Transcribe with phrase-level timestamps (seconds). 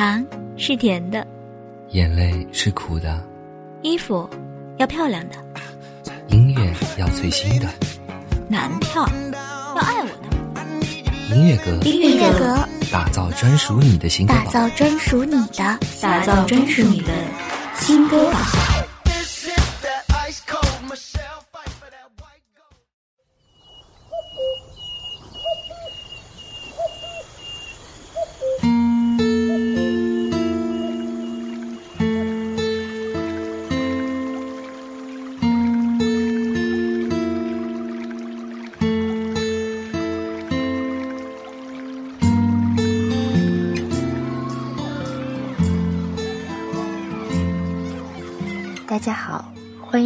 [0.00, 0.24] 糖
[0.56, 1.26] 是甜的，
[1.90, 3.22] 眼泪是苦的，
[3.82, 4.26] 衣服
[4.78, 5.34] 要漂亮的，
[6.28, 7.68] 音乐要最新的，
[8.48, 9.06] 男票
[9.76, 17.12] 要爱我的，音乐歌，音乐歌，打造专属你的新歌打造专属你的，打造专属你的
[17.74, 18.79] 新歌榜。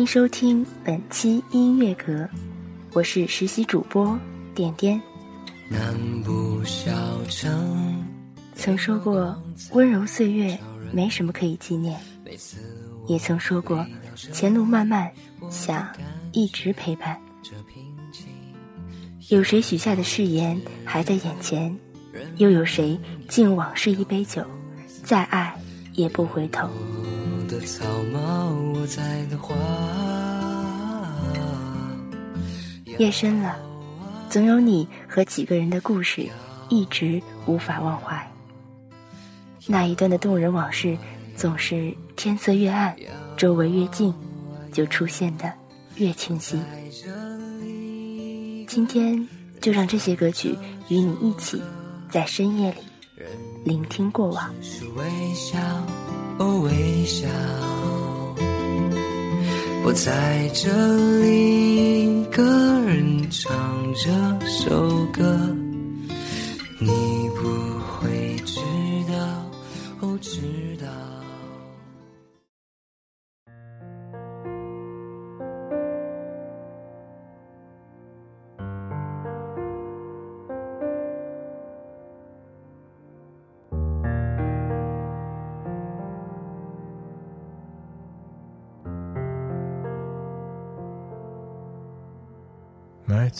[0.04, 2.28] 迎收听本期音乐阁，
[2.92, 4.18] 我是实习主播
[4.54, 5.00] 点点。
[5.70, 6.92] 南部小
[7.30, 8.04] 城，
[8.54, 9.34] 曾说过
[9.72, 10.58] 温柔岁月
[10.92, 11.98] 没什么可以纪念，
[13.06, 13.82] 也曾说过
[14.30, 15.10] 前路漫漫，
[15.48, 15.90] 想
[16.32, 17.18] 一直陪伴。
[19.30, 21.74] 有谁许下的誓言还在眼前？
[22.36, 24.44] 又有谁敬往事一杯酒，
[25.02, 25.58] 再爱
[25.94, 26.68] 也不回头？
[27.54, 28.52] 的草帽
[29.30, 29.54] 的花。
[32.98, 33.56] 夜深了，
[34.28, 36.28] 总有你和几个人的故事，
[36.68, 38.28] 一直无法忘怀。
[39.66, 40.98] 那一段的动人往事，
[41.36, 42.94] 总是天色越暗，
[43.36, 44.12] 周围越近，
[44.72, 45.52] 就出现的
[45.94, 46.60] 越清晰。
[48.66, 49.28] 今天
[49.60, 50.58] 就让这些歌曲
[50.88, 51.62] 与你一起，
[52.10, 52.78] 在深夜里
[53.64, 54.52] 聆听过往。
[54.60, 55.56] 是微笑，
[56.38, 57.28] 哦微笑，
[59.84, 60.70] 我在这
[61.20, 62.42] 里一个
[62.86, 63.54] 人唱
[63.94, 64.10] 这
[64.46, 65.22] 首歌，
[66.80, 66.90] 你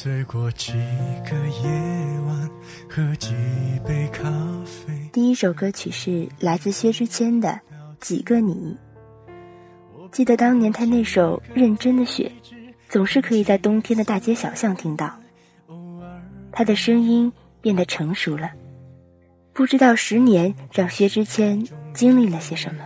[0.04, 0.72] 醉过几
[1.24, 2.50] 个夜晚，
[2.90, 3.32] 喝几
[3.86, 4.30] 杯咖
[4.66, 4.92] 啡。
[5.10, 7.48] 第一首歌曲是来自薛之谦的
[8.02, 8.76] 《几个你》。
[10.12, 12.30] 记得当年他那首《认真的雪》，
[12.86, 15.10] 总是可以在冬天的大街小巷听到。
[16.52, 17.32] 他的声音
[17.62, 18.50] 变得成熟了，
[19.54, 22.84] 不知道十年让薛之谦经历了些什么。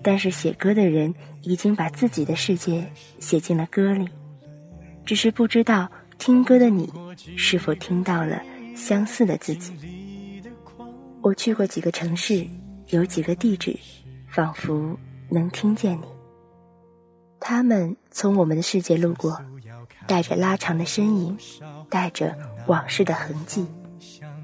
[0.00, 4.08] 但是写歌的人已经把自己的世界写进了歌里。
[5.10, 6.88] 只是不知道听歌的你
[7.36, 8.40] 是否听到了
[8.76, 9.72] 相似的自己。
[11.20, 12.46] 我去过几个城市，
[12.90, 13.76] 有几个地址，
[14.28, 14.96] 仿佛
[15.28, 16.04] 能听见你。
[17.40, 19.36] 他们从我们的世界路过，
[20.06, 21.36] 带着拉长的身影，
[21.88, 22.32] 带着
[22.68, 23.66] 往事的痕迹，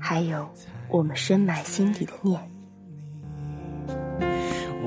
[0.00, 0.52] 还有
[0.88, 2.40] 我们深埋心底的念。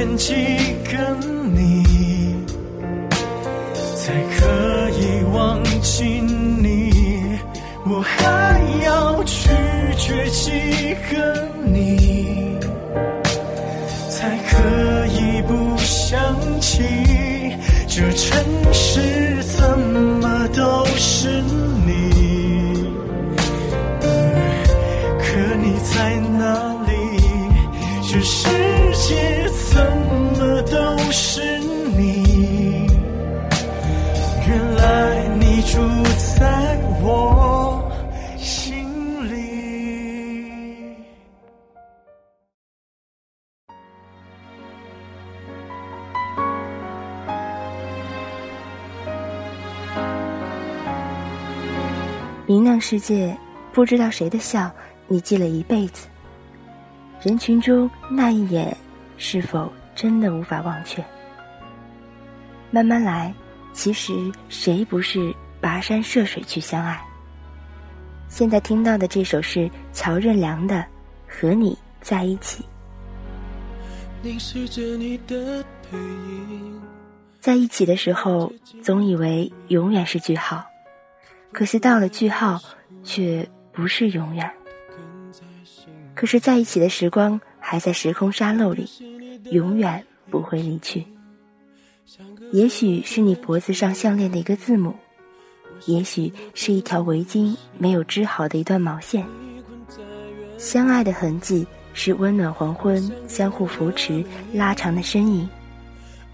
[0.00, 0.32] 天气
[0.90, 1.84] 跟你，
[3.96, 7.38] 才可以忘记你？
[7.84, 9.50] 我还要去
[9.98, 11.89] 绝几个你，
[52.50, 53.38] 明亮世界，
[53.72, 54.68] 不知道谁的笑，
[55.06, 56.08] 你记了一辈子。
[57.22, 58.76] 人群中那一眼，
[59.18, 61.00] 是否真的无法忘却？
[62.72, 63.32] 慢慢来，
[63.72, 64.12] 其实
[64.48, 65.32] 谁不是
[65.62, 67.00] 跋山涉水去相爱。
[68.28, 70.74] 现在听到的这首是乔任梁的
[71.28, 72.64] 《和你在一起》。
[74.22, 76.82] 凝视着你的背影
[77.38, 80.64] 在一起的时候，总以为永远是句号，
[81.52, 82.60] 可惜到了句号，
[83.02, 84.50] 却不是永远。
[86.14, 88.88] 可是在一起的时光还在时空沙漏里，
[89.50, 91.04] 永远不会离去。
[92.52, 94.94] 也许是你脖子上项链的一个字母，
[95.86, 99.24] 也许是一条围巾没有织好的一段毛线。
[100.58, 105.48] 相爱的痕迹是温暖黄昏，相互扶持拉长的身影，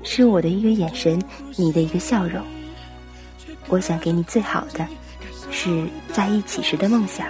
[0.03, 1.23] 是我的一个眼神，
[1.57, 2.43] 你的一个笑容。
[3.69, 4.87] 我想给你最好的，
[5.51, 7.27] 是在一起时的梦想。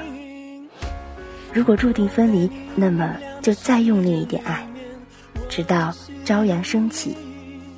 [1.52, 4.66] 如果注定分离，那么就再用力一点爱，
[5.48, 7.16] 直到朝阳升起，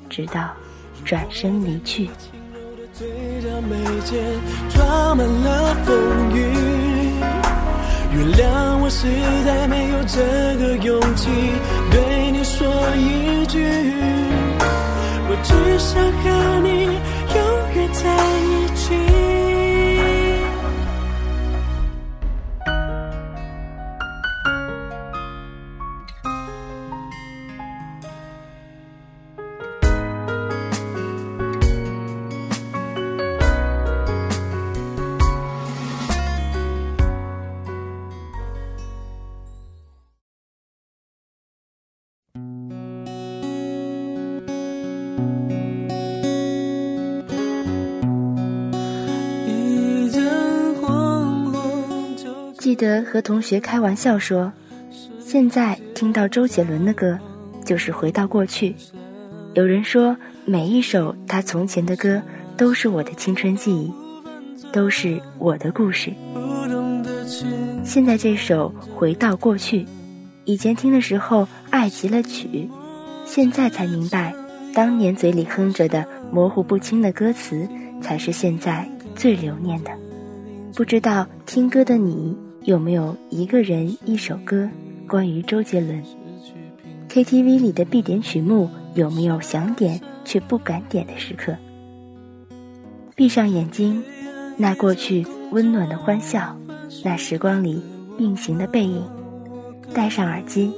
[0.09, 0.49] 直到
[1.05, 2.09] 转身离去。
[8.11, 9.07] 原谅我实
[9.45, 10.17] 在没有这
[10.57, 11.29] 个勇气
[11.91, 13.63] 对你说一句，
[15.29, 16.67] 我只想和你
[17.35, 17.39] 永
[17.75, 18.03] 远在
[18.41, 19.38] 一起。
[52.79, 54.53] 得和同学开玩笑说，
[55.19, 57.19] 现在听到周杰伦的歌，
[57.65, 58.73] 就是回到过去。
[59.53, 60.15] 有人说，
[60.45, 62.21] 每一首他从前的歌，
[62.55, 63.91] 都是我的青春记忆，
[64.71, 66.13] 都是我的故事。
[67.83, 69.83] 现在这首《回到过去》，
[70.45, 72.69] 以前听的时候爱极了曲，
[73.25, 74.33] 现在才明白，
[74.73, 77.67] 当年嘴里哼着的模糊不清的歌词，
[78.01, 79.91] 才是现在最留念的。
[80.73, 82.37] 不知道听歌的你。
[82.69, 84.69] 有没有一个人一首歌
[85.07, 86.03] 关于周杰伦
[87.09, 91.55] ？KTV 里的必点曲目有没有想点却不敢点的时刻？
[93.15, 94.03] 闭上眼睛，
[94.55, 96.55] 那过去温暖的欢笑，
[97.03, 97.81] 那时光里
[98.19, 99.03] 并行的背影，
[99.91, 100.71] 戴上耳机，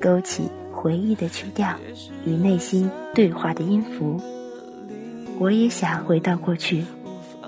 [0.00, 1.76] 勾起回忆的曲调
[2.24, 4.18] 与内心对话的音符。
[5.38, 6.82] 我也想回到过去，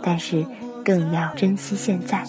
[0.02, 0.44] 但是
[0.84, 2.22] 更要珍惜现在。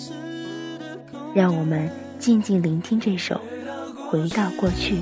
[1.33, 3.35] 让我们静静聆听这首
[4.09, 4.95] 《回到过去》。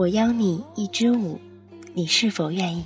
[0.00, 1.38] 我邀你一支舞，
[1.92, 2.82] 你是否愿意？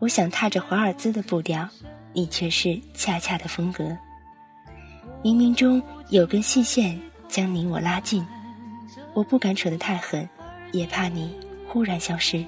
[0.00, 1.66] 我想踏着华尔兹的步调，
[2.12, 3.84] 你却是恰恰的风格。
[5.22, 8.22] 冥冥中有根细线将你我拉近，
[9.14, 10.28] 我不敢扯得太狠，
[10.72, 11.34] 也怕你
[11.66, 12.44] 忽然消失。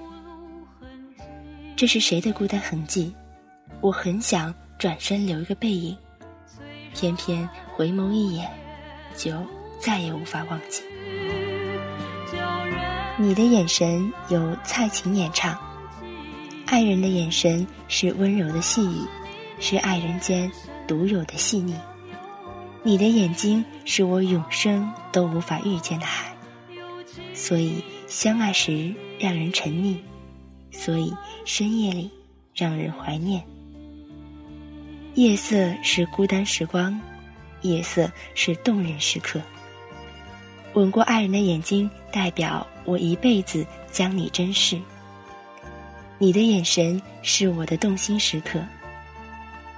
[1.75, 3.11] 这是谁的孤单痕迹？
[3.81, 5.97] 我很想转身留一个背影，
[6.95, 8.50] 偏偏回眸一眼，
[9.17, 9.35] 就
[9.81, 10.83] 再也无法忘记。
[13.19, 15.57] 你的眼神由蔡琴演唱，
[16.66, 19.07] 爱人的眼神是温柔的细语，
[19.61, 20.50] 是爱人间
[20.88, 21.75] 独有的细腻。
[22.83, 26.35] 你的眼睛是我永生都无法遇见的海，
[27.35, 29.99] 所以相爱时让人沉溺，
[30.71, 31.14] 所以
[31.45, 32.11] 深夜里
[32.54, 33.42] 让人怀念。
[35.14, 36.99] 夜色是孤单时光，
[37.61, 39.38] 夜色是动人时刻。
[40.73, 44.78] 吻过爱人的眼睛，代表我一辈子将你珍视。
[46.19, 48.61] 你的眼神是我的动心时刻。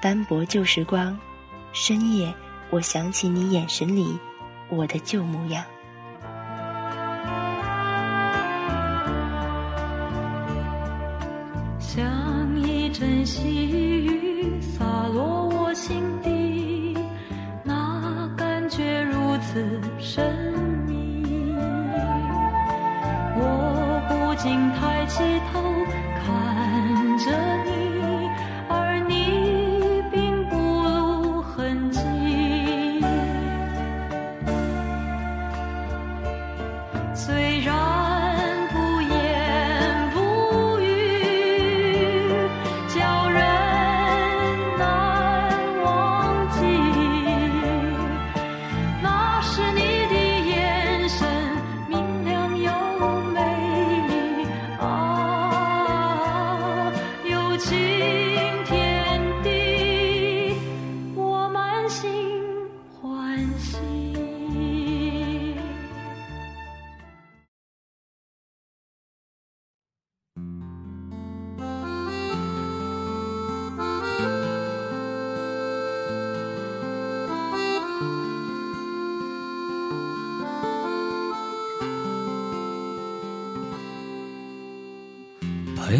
[0.02, 1.18] 斑驳旧时光，
[1.72, 2.30] 深夜
[2.68, 4.18] 我想起你眼神里
[4.68, 5.64] 我的旧模样。
[11.78, 16.98] 像一阵细雨洒落我心底，
[17.62, 20.43] 那感觉如此深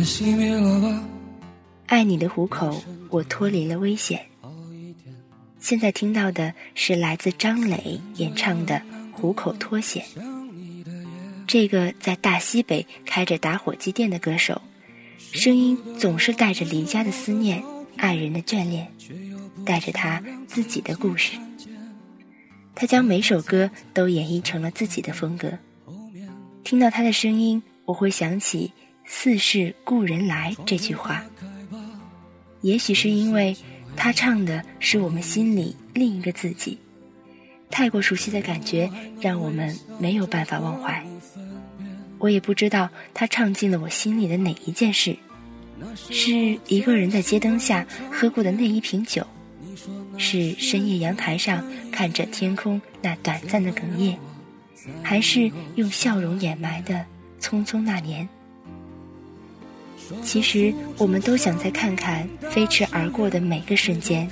[0.04, 1.02] 熄灭了。
[1.86, 4.20] 爱你的虎口，我脱离了危险。
[5.58, 8.74] 现在听到的是来自张磊演唱的
[9.12, 10.04] 《虎口脱险》。
[11.46, 14.60] 这个在大西北开着打火机店的歌手，
[15.32, 17.62] 声音总是带着离家的思念、
[17.96, 18.92] 爱人的眷恋，
[19.64, 21.38] 带着他自己的故事。
[22.74, 25.50] 他将每首歌都演绎成了自己的风格。
[26.62, 28.72] 听到他的声音，我会想起。
[29.04, 31.22] 似是故人来这句话，
[32.62, 33.56] 也许是因为
[33.96, 36.78] 他唱的是我们心里另一个自己，
[37.70, 41.04] 太过熟悉的感觉让我们没有办法忘怀。
[42.18, 45.16] 我也不知道他唱进了我心里的哪一件事，
[46.10, 49.26] 是一个人在街灯下喝过的那一瓶酒，
[50.16, 54.16] 是深夜阳台上看着天空那短暂的哽咽，
[55.02, 57.04] 还是用笑容掩埋的
[57.38, 58.26] 匆匆那年。
[60.22, 64.28] 其实，我们都想再看看飞驰而过的每个瞬间，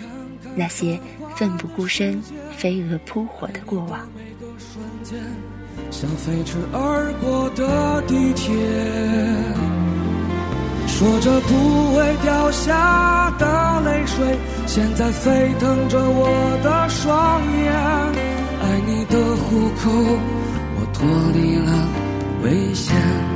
[0.55, 0.99] 那些
[1.37, 2.23] 奋不顾身、
[2.57, 4.01] 飞蛾扑火的过往。
[5.91, 8.55] 像飞驰而过的地铁，
[10.87, 14.37] 说着不会掉下的泪水，
[14.67, 17.73] 现在沸腾着我的双眼。
[18.63, 19.91] 爱你的虎口，
[20.77, 21.89] 我脱离了
[22.43, 23.32] 危险。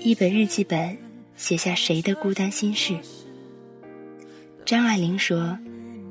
[0.00, 0.96] 一本日记本，
[1.36, 2.98] 写下谁的孤单心事。
[4.64, 5.58] 张爱玲说：“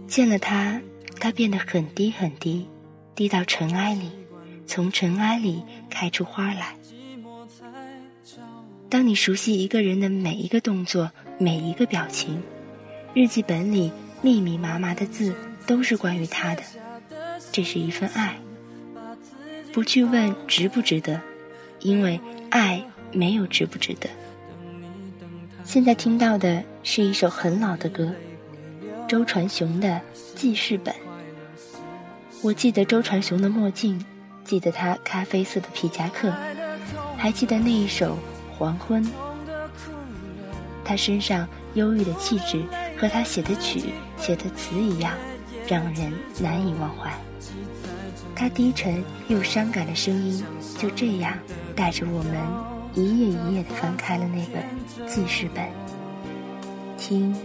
[0.06, 0.80] 见了他，
[1.20, 2.68] 他变得很低很低，
[3.15, 4.12] 低到尘埃里，
[4.68, 6.75] 从尘埃里开出花来。”
[8.88, 12.39] 当你熟悉一个人的每一个动作、每一个表情，
[13.15, 15.34] 日记本里密密麻麻的字
[15.65, 16.62] 都是关于他的。
[17.51, 18.38] 这是一份爱，
[19.72, 21.20] 不去问值不值得，
[21.84, 22.84] 因为爱。
[23.16, 24.10] 没有值不值得。
[25.63, 28.12] 现在听到的是一首很老的歌，
[29.08, 30.02] 周传雄的
[30.34, 30.92] 记事本。
[32.42, 34.04] 我记得周传雄的墨镜，
[34.44, 36.34] 记得他咖啡色的皮夹克，
[37.16, 38.18] 还记得那一首
[38.58, 39.08] 黄昏。
[40.84, 42.63] 他身上忧郁的气质
[42.98, 45.13] 和他写的曲、写的词一样，
[45.68, 47.13] 让人难以忘怀。
[48.36, 50.44] 他低沉又伤感的声音
[50.80, 51.38] 就这样
[51.75, 52.38] 带着我们。
[52.96, 54.63] 一页一页地翻开了那本
[55.08, 55.65] 记事本，
[56.96, 57.36] 听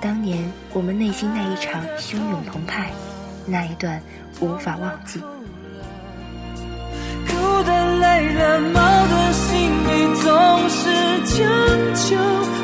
[0.00, 2.90] 当年我们内心那一场汹涌澎湃，
[3.46, 4.02] 那一段
[4.40, 5.20] 无法忘记。
[7.28, 10.80] 可个矛盾心理总是
[11.26, 11.46] 强
[11.94, 12.16] 求，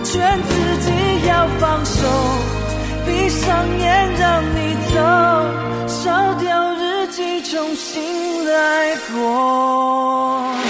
[0.02, 0.50] 劝自
[0.80, 0.90] 己
[1.28, 1.98] 要放手，
[3.06, 4.98] 闭上眼让你走，
[5.86, 10.67] 烧掉日记，重新来过。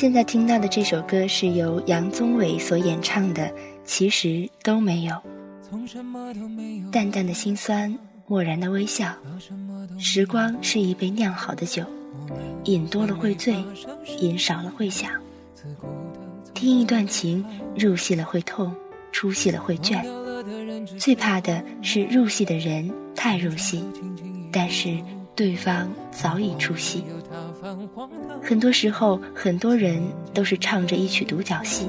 [0.00, 3.52] 现在听到的这首歌是由杨宗纬所演唱的，
[3.84, 5.14] 其实都没有。
[6.90, 7.94] 淡淡的心酸，
[8.26, 9.14] 漠然的微笑。
[9.98, 11.84] 时光是一杯酿好的酒，
[12.64, 13.62] 饮多了会醉，
[14.20, 15.12] 饮少了会想。
[16.54, 17.44] 听一段情，
[17.76, 18.74] 入戏了会痛，
[19.12, 20.02] 出戏了会倦。
[20.98, 23.84] 最怕的是入戏的人太入戏，
[24.50, 24.96] 但是
[25.36, 27.04] 对方早已出戏。
[28.42, 30.02] 很多时候，很多人
[30.32, 31.88] 都是唱着一曲独角戏。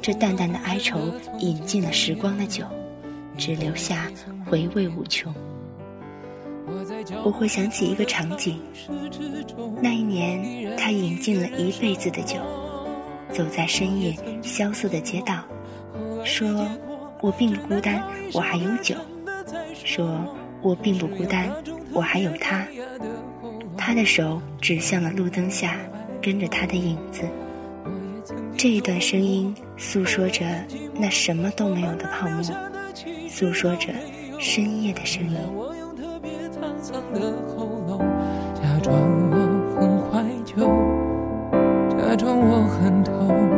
[0.00, 0.98] 这淡淡的哀愁
[1.38, 2.64] 饮尽了时光的酒，
[3.36, 4.10] 只留下
[4.46, 5.34] 回味无穷。
[7.24, 8.60] 我会想起一个场景，
[9.80, 12.36] 那一年他饮尽了一辈子的酒，
[13.32, 15.44] 走在深夜萧瑟的街道，
[16.24, 16.68] 说
[17.22, 18.94] ：“我并不孤单，我还有酒。”
[19.84, 20.20] 说
[20.62, 21.50] ：“我并不孤单，
[21.92, 22.66] 我还有他。”
[23.88, 25.74] 他的手指向了路灯下，
[26.20, 27.22] 跟着他的影子。
[28.54, 30.44] 这一段声音诉说着
[30.94, 32.42] 那什么都没有的泡沫，
[33.30, 33.88] 诉说着
[34.38, 35.38] 深夜的声音。
[38.60, 38.94] 假装
[39.30, 39.36] 我
[39.80, 40.68] 很怀旧，
[41.96, 43.57] 假装我很痛。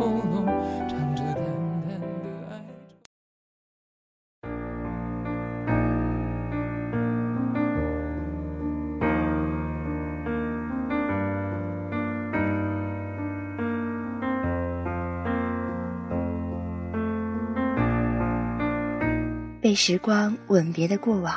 [19.61, 21.35] 被时光吻别的过往，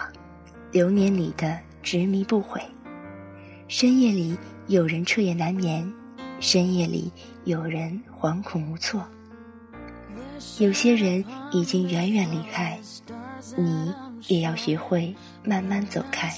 [0.72, 2.58] 流年里的执迷不悔。
[3.68, 4.34] 深夜里
[4.66, 5.92] 有人彻夜难眠，
[6.40, 7.12] 深夜里
[7.44, 9.06] 有人惶恐无措。
[10.58, 12.78] 有些人已经远远离开，
[13.58, 13.92] 你
[14.28, 16.34] 也要学会慢慢走开。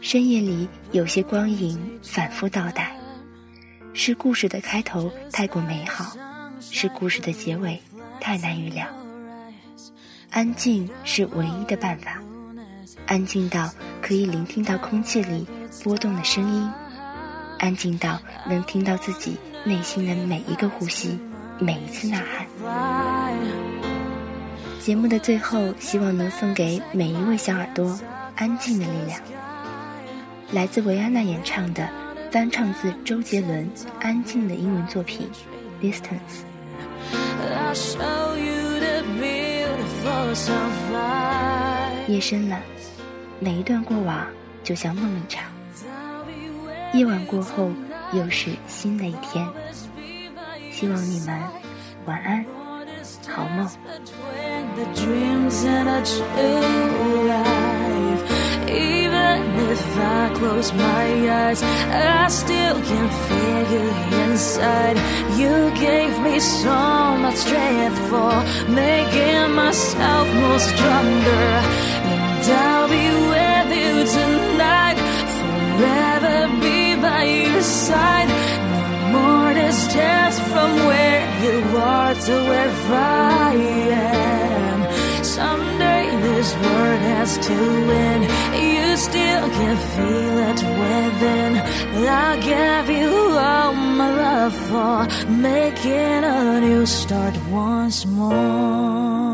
[0.00, 2.96] 深夜里有些光影反复倒带，
[3.94, 6.16] 是故事的开头太过美好，
[6.60, 7.80] 是故事的结尾
[8.20, 8.86] 太难预料。
[10.32, 12.18] 安静是唯一的办法，
[13.06, 15.46] 安静到可以聆听到空气里
[15.84, 16.70] 波动的声音，
[17.58, 18.18] 安静到
[18.48, 21.18] 能听到自己内心的每一个呼吸，
[21.58, 22.46] 每一次呐喊。
[24.80, 28.00] 节目的最后，希望能送给每一位小耳朵
[28.36, 29.20] 安静的力量。
[30.50, 31.86] 来自维安娜演唱的
[32.30, 33.66] 翻唱自周杰伦
[34.00, 35.28] 《安静》的英文作品
[35.84, 36.46] 《Distance》。
[42.08, 42.60] 夜深了，
[43.38, 44.26] 每一段过往
[44.64, 45.44] 就像梦一场。
[46.92, 47.70] 夜晚过后，
[48.12, 49.46] 又是新的一天。
[50.72, 51.40] 希望你们
[52.06, 52.44] 晚安，
[53.28, 53.68] 好梦。
[58.72, 59.38] Even
[59.70, 61.06] if I close my
[61.44, 63.86] eyes, I still can feel you
[64.22, 64.96] inside.
[65.40, 68.32] You gave me so much strength for
[68.68, 71.48] making myself more stronger.
[72.12, 74.98] And I'll be with you tonight,
[75.36, 78.30] forever be by your side.
[78.72, 85.24] No more distance from where you are to where I am.
[85.24, 88.51] Someday this world has to end.
[89.08, 91.52] Still can feel it within.
[92.06, 93.10] I'll give you
[93.48, 99.31] all my love for making a new start once more.